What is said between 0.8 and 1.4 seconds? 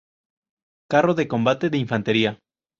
Carro de